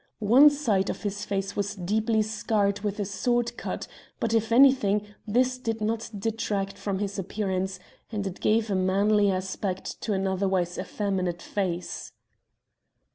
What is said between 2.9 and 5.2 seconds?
a sword cut, but, if anything,